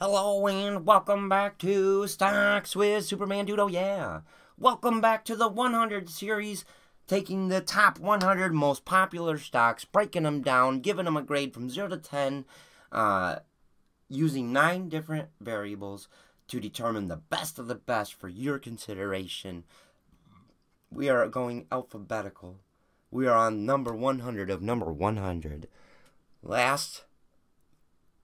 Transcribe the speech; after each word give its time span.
Hello 0.00 0.46
and 0.46 0.86
welcome 0.86 1.28
back 1.28 1.58
to 1.58 2.06
Stocks 2.06 2.76
with 2.76 3.04
Superman 3.04 3.46
Dude. 3.46 3.58
Oh 3.58 3.66
yeah. 3.66 4.20
Welcome 4.56 5.00
back 5.00 5.24
to 5.24 5.34
the 5.34 5.48
100 5.48 6.08
series, 6.08 6.64
taking 7.08 7.48
the 7.48 7.60
top 7.60 7.98
100 7.98 8.54
most 8.54 8.84
popular 8.84 9.38
stocks, 9.38 9.84
breaking 9.84 10.22
them 10.22 10.40
down, 10.40 10.78
giving 10.78 11.06
them 11.06 11.16
a 11.16 11.22
grade 11.22 11.52
from 11.52 11.68
0 11.68 11.88
to 11.88 11.96
10, 11.96 12.44
uh, 12.92 13.40
using 14.08 14.52
nine 14.52 14.88
different 14.88 15.30
variables 15.40 16.06
to 16.46 16.60
determine 16.60 17.08
the 17.08 17.16
best 17.16 17.58
of 17.58 17.66
the 17.66 17.74
best 17.74 18.14
for 18.14 18.28
your 18.28 18.60
consideration. 18.60 19.64
We 20.92 21.08
are 21.08 21.26
going 21.26 21.66
alphabetical. 21.72 22.60
We 23.10 23.26
are 23.26 23.36
on 23.36 23.66
number 23.66 23.92
100 23.96 24.48
of 24.48 24.62
number 24.62 24.92
100. 24.92 25.66
Last 26.40 27.02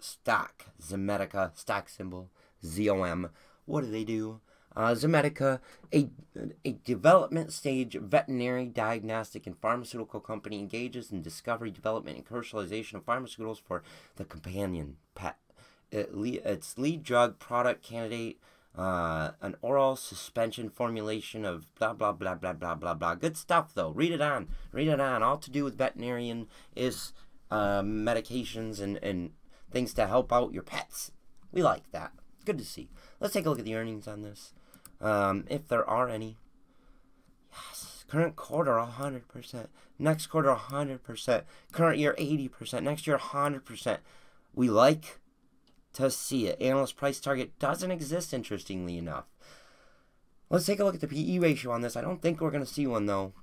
stock, 0.00 0.66
Zomedica, 0.82 1.56
stock 1.56 1.88
symbol, 1.88 2.30
ZOM. 2.64 3.30
What 3.66 3.82
do 3.82 3.90
they 3.90 4.04
do? 4.04 4.40
Uh, 4.76 4.94
a, 5.92 6.08
a 6.64 6.72
development 6.84 7.52
stage 7.52 7.96
veterinary 8.00 8.66
diagnostic 8.66 9.46
and 9.46 9.58
pharmaceutical 9.58 10.20
company, 10.20 10.60
engages 10.60 11.10
in 11.10 11.20
discovery, 11.20 11.70
development, 11.70 12.16
and 12.16 12.26
commercialization 12.26 12.94
of 12.94 13.04
pharmaceuticals 13.04 13.60
for 13.60 13.82
the 14.16 14.24
companion 14.24 14.96
pet. 15.16 15.36
It, 15.90 16.10
its 16.14 16.78
lead 16.78 17.02
drug 17.02 17.40
product 17.40 17.82
candidate, 17.82 18.38
uh, 18.76 19.32
an 19.40 19.56
oral 19.62 19.96
suspension 19.96 20.70
formulation 20.70 21.44
of 21.44 21.74
blah 21.74 21.94
blah 21.94 22.12
blah 22.12 22.36
blah 22.36 22.52
blah 22.52 22.76
blah 22.76 22.94
blah. 22.94 23.14
Good 23.16 23.36
stuff 23.36 23.74
though. 23.74 23.90
Read 23.90 24.12
it 24.12 24.20
on. 24.20 24.48
Read 24.70 24.88
it 24.88 25.00
on. 25.00 25.24
All 25.24 25.38
to 25.38 25.50
do 25.50 25.64
with 25.64 25.76
veterinarian 25.76 26.46
is 26.76 27.12
uh, 27.50 27.80
medications 27.80 28.80
and, 28.80 28.98
and 29.02 29.30
things 29.70 29.94
to 29.94 30.06
help 30.06 30.32
out 30.32 30.52
your 30.52 30.62
pets. 30.62 31.12
We 31.52 31.62
like 31.62 31.90
that. 31.92 32.12
Good 32.44 32.58
to 32.58 32.64
see. 32.64 32.88
Let's 33.20 33.34
take 33.34 33.46
a 33.46 33.50
look 33.50 33.58
at 33.58 33.64
the 33.64 33.74
earnings 33.74 34.08
on 34.08 34.22
this, 34.22 34.52
um, 35.00 35.44
if 35.48 35.68
there 35.68 35.88
are 35.88 36.08
any. 36.08 36.38
Yes, 37.52 38.04
current 38.08 38.36
quarter 38.36 38.72
100%, 38.72 39.66
next 39.98 40.26
quarter 40.28 40.54
100%, 40.54 41.42
current 41.72 41.98
year 41.98 42.14
80%, 42.18 42.82
next 42.82 43.06
year 43.06 43.18
100%. 43.18 43.98
We 44.54 44.70
like 44.70 45.20
to 45.94 46.10
see 46.10 46.46
it. 46.46 46.60
Analyst 46.60 46.96
price 46.96 47.20
target 47.20 47.58
doesn't 47.58 47.90
exist, 47.90 48.32
interestingly 48.32 48.96
enough. 48.96 49.26
Let's 50.50 50.66
take 50.66 50.80
a 50.80 50.84
look 50.84 50.94
at 50.94 51.00
the 51.00 51.08
PE 51.08 51.38
ratio 51.38 51.72
on 51.72 51.82
this. 51.82 51.96
I 51.96 52.00
don't 52.00 52.22
think 52.22 52.40
we're 52.40 52.50
going 52.50 52.64
to 52.64 52.72
see 52.72 52.86
one, 52.86 53.06
though. 53.06 53.34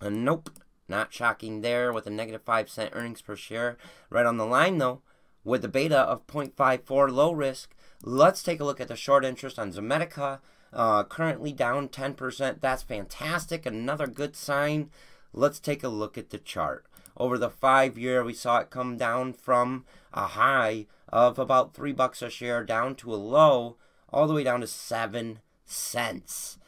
Uh, 0.00 0.08
nope. 0.08 0.50
Not 0.88 1.12
shocking 1.12 1.60
there 1.60 1.92
with 1.92 2.08
a 2.08 2.10
negative 2.10 2.42
5 2.42 2.68
cent 2.68 2.90
earnings 2.94 3.22
per 3.22 3.36
share. 3.36 3.78
Right 4.08 4.26
on 4.26 4.36
the 4.36 4.46
line, 4.46 4.78
though 4.78 5.02
with 5.44 5.64
a 5.64 5.68
beta 5.68 5.98
of 5.98 6.26
0.54 6.26 7.10
low 7.10 7.32
risk. 7.32 7.74
Let's 8.02 8.42
take 8.42 8.60
a 8.60 8.64
look 8.64 8.80
at 8.80 8.88
the 8.88 8.96
short 8.96 9.24
interest 9.24 9.58
on 9.58 9.72
Zomedica. 9.72 10.40
Uh, 10.72 11.02
currently 11.04 11.52
down 11.52 11.88
10%. 11.88 12.60
That's 12.60 12.82
fantastic. 12.82 13.66
Another 13.66 14.06
good 14.06 14.36
sign. 14.36 14.90
Let's 15.32 15.58
take 15.58 15.82
a 15.82 15.88
look 15.88 16.16
at 16.16 16.30
the 16.30 16.38
chart. 16.38 16.86
Over 17.16 17.36
the 17.38 17.50
five 17.50 17.98
year, 17.98 18.24
we 18.24 18.32
saw 18.32 18.58
it 18.58 18.70
come 18.70 18.96
down 18.96 19.32
from 19.32 19.84
a 20.14 20.28
high 20.28 20.86
of 21.08 21.38
about 21.38 21.74
three 21.74 21.92
bucks 21.92 22.22
a 22.22 22.30
share 22.30 22.64
down 22.64 22.94
to 22.96 23.12
a 23.12 23.16
low, 23.16 23.76
all 24.12 24.26
the 24.26 24.34
way 24.34 24.44
down 24.44 24.60
to 24.60 24.66
seven 24.66 25.40
cents. 25.64 26.58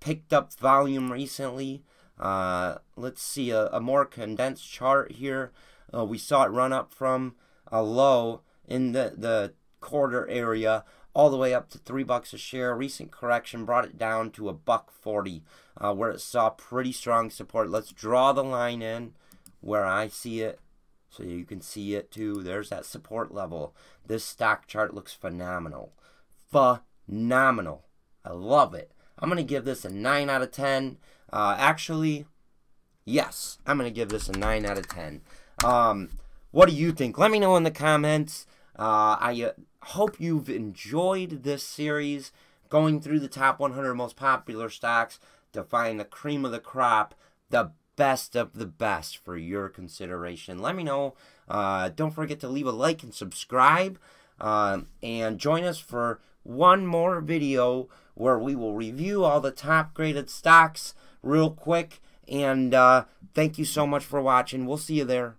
Picked 0.00 0.32
up 0.32 0.52
volume 0.54 1.10
recently. 1.10 1.82
Uh, 2.18 2.76
let's 2.96 3.22
see 3.22 3.50
a, 3.50 3.66
a, 3.68 3.80
more 3.80 4.04
condensed 4.04 4.70
chart 4.70 5.12
here. 5.12 5.52
Uh, 5.94 6.04
we 6.04 6.18
saw 6.18 6.44
it 6.44 6.48
run 6.48 6.72
up 6.72 6.92
from 6.92 7.34
a 7.70 7.82
low 7.82 8.42
in 8.66 8.92
the, 8.92 9.14
the 9.16 9.54
quarter 9.80 10.28
area 10.28 10.84
all 11.14 11.30
the 11.30 11.36
way 11.36 11.54
up 11.54 11.68
to 11.70 11.78
three 11.78 12.04
bucks 12.04 12.32
a 12.32 12.38
share. 12.38 12.74
Recent 12.74 13.10
correction 13.10 13.64
brought 13.64 13.84
it 13.84 13.98
down 13.98 14.30
to 14.32 14.48
a 14.48 14.52
buck 14.52 14.90
forty, 14.90 15.42
uh, 15.76 15.92
where 15.92 16.10
it 16.10 16.20
saw 16.20 16.50
pretty 16.50 16.92
strong 16.92 17.30
support. 17.30 17.70
Let's 17.70 17.92
draw 17.92 18.32
the 18.32 18.44
line 18.44 18.82
in 18.82 19.14
where 19.60 19.84
I 19.84 20.08
see 20.08 20.40
it, 20.40 20.60
so 21.10 21.24
you 21.24 21.44
can 21.44 21.60
see 21.60 21.94
it 21.94 22.10
too. 22.10 22.42
There's 22.42 22.68
that 22.68 22.84
support 22.84 23.34
level. 23.34 23.74
This 24.06 24.24
stock 24.24 24.66
chart 24.66 24.94
looks 24.94 25.12
phenomenal, 25.12 25.92
phenomenal. 26.50 27.86
I 28.24 28.30
love 28.30 28.74
it. 28.74 28.92
I'm 29.18 29.28
gonna 29.28 29.42
give 29.42 29.64
this 29.64 29.84
a 29.84 29.90
nine 29.90 30.30
out 30.30 30.42
of 30.42 30.52
ten. 30.52 30.98
Uh, 31.32 31.56
actually, 31.58 32.26
yes, 33.04 33.58
I'm 33.66 33.76
gonna 33.76 33.90
give 33.90 34.10
this 34.10 34.28
a 34.28 34.38
nine 34.38 34.64
out 34.64 34.78
of 34.78 34.88
ten. 34.88 35.22
Um, 35.64 36.10
what 36.50 36.68
do 36.68 36.74
you 36.74 36.92
think? 36.92 37.18
Let 37.18 37.30
me 37.30 37.38
know 37.38 37.56
in 37.56 37.62
the 37.62 37.70
comments. 37.70 38.46
Uh, 38.78 39.16
I 39.20 39.42
uh, 39.42 39.52
hope 39.82 40.20
you've 40.20 40.48
enjoyed 40.48 41.42
this 41.42 41.62
series, 41.62 42.32
going 42.68 43.00
through 43.00 43.20
the 43.20 43.28
top 43.28 43.58
100 43.58 43.94
most 43.94 44.16
popular 44.16 44.70
stocks 44.70 45.18
to 45.52 45.62
find 45.62 45.98
the 45.98 46.04
cream 46.04 46.44
of 46.44 46.52
the 46.52 46.60
crop, 46.60 47.14
the 47.50 47.72
best 47.96 48.36
of 48.36 48.54
the 48.54 48.66
best 48.66 49.18
for 49.18 49.36
your 49.36 49.68
consideration. 49.68 50.60
Let 50.60 50.76
me 50.76 50.84
know. 50.84 51.14
Uh, 51.48 51.88
don't 51.88 52.12
forget 52.12 52.38
to 52.40 52.48
leave 52.48 52.66
a 52.66 52.72
like 52.72 53.02
and 53.02 53.12
subscribe. 53.12 53.98
Uh, 54.40 54.82
and 55.02 55.38
join 55.38 55.64
us 55.64 55.78
for 55.78 56.20
one 56.44 56.86
more 56.86 57.20
video 57.20 57.88
where 58.14 58.38
we 58.38 58.54
will 58.54 58.74
review 58.74 59.24
all 59.24 59.40
the 59.40 59.50
top 59.50 59.94
graded 59.94 60.30
stocks 60.30 60.94
real 61.22 61.50
quick. 61.50 62.00
And 62.28 62.72
uh, 62.72 63.04
thank 63.34 63.58
you 63.58 63.64
so 63.64 63.86
much 63.86 64.04
for 64.04 64.22
watching. 64.22 64.64
We'll 64.64 64.76
see 64.76 64.94
you 64.94 65.04
there. 65.04 65.36